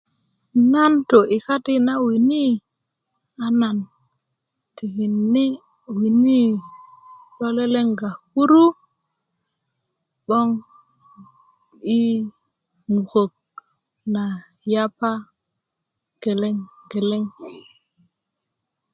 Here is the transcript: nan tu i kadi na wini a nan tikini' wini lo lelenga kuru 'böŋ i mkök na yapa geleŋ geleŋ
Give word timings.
nan 0.71 0.93
tu 1.09 1.19
i 1.35 1.37
kadi 1.45 1.75
na 1.87 1.93
wini 2.05 2.45
a 3.43 3.45
nan 3.59 3.77
tikini' 4.75 5.59
wini 5.97 6.41
lo 7.37 7.47
lelenga 7.57 8.09
kuru 8.31 8.65
'böŋ 10.25 10.47
i 11.99 11.99
mkök 12.93 13.31
na 14.13 14.23
yapa 14.71 15.11
geleŋ 16.21 16.55
geleŋ 16.91 17.23